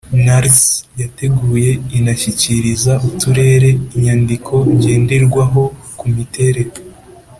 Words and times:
Nurc 0.23 0.57
yateguye 1.01 1.71
inashyikiriza 1.97 2.93
uturere 3.09 3.69
inyandiko 3.95 4.53
ngenderwaho 4.75 5.63
ku 5.97 6.05
miterere 6.15 6.71